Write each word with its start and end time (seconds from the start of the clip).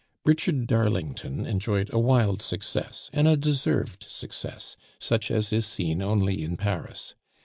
Richard 0.25 0.65
Darlington 0.65 1.45
enjoyed 1.45 1.93
a 1.93 1.99
wild 1.99 2.41
success 2.41 3.11
and 3.13 3.27
a 3.27 3.37
deserved 3.37 4.07
success 4.09 4.75
such 4.97 5.29
as 5.29 5.53
is 5.53 5.67
seen 5.67 6.01
only 6.01 6.41
in 6.43 6.57
Paris. 6.57 7.13